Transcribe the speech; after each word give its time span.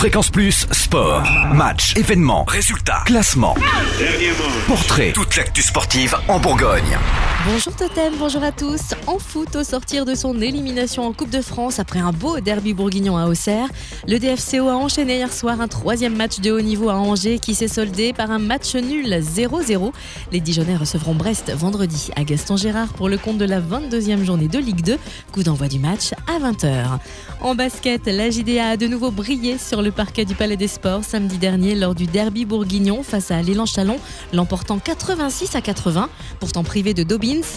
Fréquence 0.00 0.30
Plus, 0.30 0.66
sport, 0.70 1.22
match, 1.52 1.94
événements, 1.94 2.44
résultats, 2.44 3.02
classement, 3.04 3.54
portrait, 4.66 5.12
toute 5.12 5.36
l'actu 5.36 5.60
sportive 5.60 6.16
en 6.26 6.40
Bourgogne. 6.40 6.98
Bonjour 7.46 7.74
Totem, 7.74 8.12
bonjour 8.18 8.42
à 8.42 8.52
tous. 8.52 8.94
En 9.06 9.18
foot, 9.18 9.56
au 9.56 9.64
sortir 9.64 10.04
de 10.04 10.14
son 10.14 10.42
élimination 10.42 11.04
en 11.04 11.14
Coupe 11.14 11.30
de 11.30 11.40
France 11.40 11.78
après 11.78 11.98
un 11.98 12.12
beau 12.12 12.38
derby 12.38 12.74
bourguignon 12.74 13.16
à 13.16 13.26
Auxerre, 13.26 13.68
le 14.06 14.18
DFCO 14.18 14.68
a 14.68 14.74
enchaîné 14.74 15.16
hier 15.16 15.32
soir 15.32 15.58
un 15.58 15.66
troisième 15.66 16.14
match 16.14 16.40
de 16.40 16.50
haut 16.50 16.60
niveau 16.60 16.90
à 16.90 16.96
Angers 16.96 17.38
qui 17.38 17.54
s'est 17.54 17.66
soldé 17.66 18.12
par 18.12 18.30
un 18.30 18.38
match 18.38 18.74
nul 18.74 19.06
0-0. 19.06 19.90
Les 20.32 20.40
Dijonais 20.40 20.76
recevront 20.76 21.14
Brest 21.14 21.50
vendredi 21.50 22.10
à 22.14 22.24
Gaston 22.24 22.58
Gérard 22.58 22.92
pour 22.92 23.08
le 23.08 23.16
compte 23.16 23.38
de 23.38 23.46
la 23.46 23.60
22e 23.60 24.22
journée 24.22 24.48
de 24.48 24.58
Ligue 24.58 24.84
2. 24.84 24.98
Coup 25.32 25.42
d'envoi 25.42 25.68
du 25.68 25.78
match 25.78 26.12
à 26.28 26.38
20h. 26.38 26.98
En 27.40 27.54
basket, 27.54 28.04
la 28.04 28.28
JDA 28.28 28.68
a 28.68 28.76
de 28.76 28.86
nouveau 28.86 29.10
brillé 29.10 29.56
sur 29.56 29.80
le 29.80 29.92
parquet 29.92 30.26
du 30.26 30.34
Palais 30.34 30.58
des 30.58 30.68
Sports 30.68 31.04
samedi 31.04 31.38
dernier 31.38 31.74
lors 31.74 31.94
du 31.94 32.04
derby 32.04 32.44
bourguignon 32.44 33.02
face 33.02 33.30
à 33.30 33.40
l'élan 33.40 33.64
Chalon, 33.64 33.98
l'emportant 34.34 34.78
86 34.78 35.54
à 35.56 35.62
80. 35.62 36.10
Pourtant 36.38 36.64
privée 36.64 36.92
de 36.92 37.02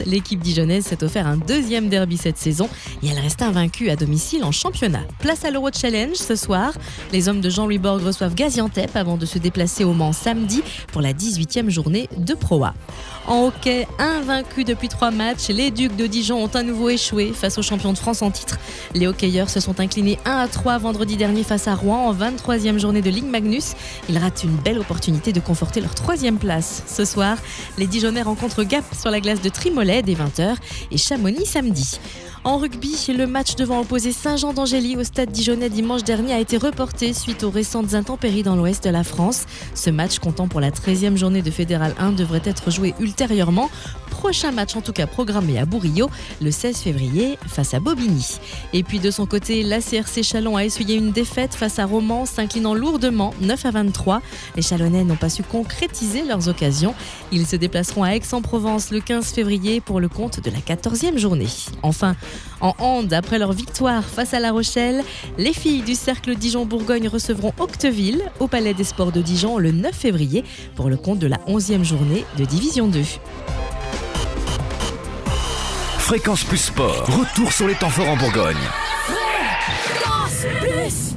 L'équipe 0.05 0.39
dijonnaise 0.39 0.85
s'est 0.85 1.03
offert 1.03 1.25
un 1.25 1.37
deuxième 1.37 1.89
derby 1.89 2.17
cette 2.17 2.37
saison 2.37 2.69
et 3.01 3.07
elle 3.07 3.19
reste 3.19 3.41
invaincue 3.41 3.89
à 3.89 3.95
domicile 3.95 4.43
en 4.43 4.51
championnat. 4.51 5.01
Place 5.19 5.45
à 5.45 5.51
l'Euro 5.51 5.69
Challenge 5.73 6.15
ce 6.15 6.35
soir. 6.35 6.73
Les 7.11 7.27
hommes 7.27 7.41
de 7.41 7.49
Jean-Louis 7.49 7.79
Borg 7.79 8.03
reçoivent 8.03 8.35
Gaziantep 8.35 8.95
avant 8.95 9.17
de 9.17 9.25
se 9.25 9.39
déplacer 9.39 9.83
au 9.83 9.93
Mans 9.93 10.13
samedi 10.13 10.61
pour 10.91 11.01
la 11.01 11.13
18e 11.13 11.69
journée 11.69 12.07
de 12.17 12.35
Pro 12.35 12.63
A. 12.63 12.75
En 13.25 13.45
hockey, 13.45 13.87
invaincus 13.99 14.65
depuis 14.65 14.89
trois 14.89 15.09
matchs, 15.09 15.47
les 15.47 15.71
Ducs 15.71 15.95
de 15.95 16.07
Dijon 16.07 16.43
ont 16.43 16.55
à 16.55 16.61
nouveau 16.61 16.89
échoué 16.89 17.31
face 17.33 17.57
aux 17.57 17.61
champions 17.61 17.93
de 17.93 17.97
France 17.97 18.21
en 18.21 18.31
titre. 18.31 18.59
Les 18.93 19.07
hockeyeurs 19.07 19.49
se 19.49 19.59
sont 19.59 19.79
inclinés 19.79 20.19
1 20.25 20.31
à 20.37 20.47
3 20.47 20.77
vendredi 20.77 21.15
dernier 21.15 21.43
face 21.43 21.67
à 21.67 21.73
Rouen 21.73 22.07
en 22.09 22.13
23e 22.13 22.77
journée 22.77 23.01
de 23.01 23.09
Ligue 23.09 23.25
Magnus. 23.25 23.73
Ils 24.09 24.17
ratent 24.17 24.43
une 24.43 24.55
belle 24.57 24.77
opportunité 24.77 25.31
de 25.31 25.39
conforter 25.39 25.79
leur 25.81 25.95
troisième 25.95 26.37
place. 26.37 26.83
Ce 26.85 27.05
soir, 27.05 27.37
les 27.77 27.87
Dijonais 27.87 28.21
rencontrent 28.21 28.63
Gap 28.63 28.83
sur 28.99 29.09
la 29.09 29.21
glace 29.21 29.41
de 29.41 29.49
Trimolet 29.63 30.01
dès 30.01 30.15
20h 30.15 30.57
et 30.91 30.97
Chamonix 30.97 31.45
samedi. 31.45 31.97
En 32.43 32.57
rugby, 32.57 32.97
le 33.17 33.25
match 33.25 33.55
devant 33.55 33.79
opposer 33.79 34.11
Saint-Jean 34.11 34.51
d'Angély 34.51 34.97
au 34.97 35.05
stade 35.05 35.31
dijonnais 35.31 35.69
dimanche 35.69 36.03
dernier 36.03 36.33
a 36.33 36.39
été 36.39 36.57
reporté 36.57 37.13
suite 37.13 37.45
aux 37.45 37.49
récentes 37.49 37.93
intempéries 37.93 38.43
dans 38.43 38.57
l'ouest 38.57 38.83
de 38.83 38.89
la 38.89 39.05
France. 39.05 39.45
Ce 39.73 39.89
match, 39.89 40.19
comptant 40.19 40.49
pour 40.49 40.59
la 40.59 40.69
13e 40.69 41.15
journée 41.15 41.41
de 41.41 41.49
Fédéral 41.49 41.95
1, 41.97 42.11
devrait 42.11 42.41
être 42.43 42.71
joué 42.71 42.93
ultérieurement. 42.99 43.69
Prochain 44.23 44.53
match 44.53 44.73
en 44.77 44.81
tout 44.81 44.93
cas 44.93 45.05
programmé 45.05 45.59
à 45.59 45.65
Bourillot 45.65 46.09
le 46.41 46.49
16 46.49 46.77
février 46.77 47.37
face 47.45 47.73
à 47.73 47.81
Bobigny. 47.81 48.39
Et 48.71 48.81
puis 48.81 48.99
de 48.99 49.11
son 49.11 49.25
côté, 49.25 49.63
la 49.63 49.81
CRC 49.81 50.23
Chalon 50.23 50.55
a 50.55 50.63
essuyé 50.63 50.95
une 50.95 51.11
défaite 51.11 51.53
face 51.53 51.77
à 51.77 51.85
Romans, 51.85 52.25
s'inclinant 52.25 52.73
lourdement 52.73 53.33
9 53.41 53.65
à 53.65 53.71
23. 53.71 54.21
Les 54.55 54.61
Chalonnais 54.61 55.03
n'ont 55.03 55.17
pas 55.17 55.27
su 55.27 55.43
concrétiser 55.43 56.23
leurs 56.23 56.47
occasions. 56.47 56.95
Ils 57.33 57.45
se 57.45 57.57
déplaceront 57.57 58.03
à 58.03 58.15
Aix-en-Provence 58.15 58.91
le 58.91 59.01
15 59.01 59.25
février 59.33 59.81
pour 59.81 59.99
le 59.99 60.07
compte 60.07 60.39
de 60.39 60.49
la 60.49 60.59
14e 60.59 61.17
journée. 61.17 61.49
Enfin, 61.81 62.15
en 62.61 62.75
hand, 62.79 63.11
après 63.11 63.39
leur 63.39 63.51
victoire 63.51 64.05
face 64.05 64.33
à 64.33 64.39
La 64.39 64.53
Rochelle, 64.53 65.03
les 65.37 65.51
filles 65.51 65.81
du 65.81 65.95
Cercle 65.95 66.35
Dijon-Bourgogne 66.35 67.09
recevront 67.09 67.51
Octeville 67.59 68.23
au 68.39 68.47
Palais 68.47 68.73
des 68.73 68.85
Sports 68.85 69.11
de 69.11 69.21
Dijon 69.21 69.57
le 69.57 69.73
9 69.73 69.93
février 69.93 70.45
pour 70.77 70.89
le 70.89 70.95
compte 70.95 71.19
de 71.19 71.27
la 71.27 71.39
11e 71.49 71.83
journée 71.83 72.23
de 72.37 72.45
Division 72.45 72.87
2. 72.87 73.01
Fréquence 76.03 76.43
plus 76.43 76.57
sport. 76.57 77.05
Retour 77.05 77.53
sur 77.53 77.65
les 77.65 77.75
temps 77.75 77.89
forts 77.89 78.09
en 78.09 78.17
Bourgogne. 78.17 78.57
Fréquence 79.05 80.45
plus 80.59 81.15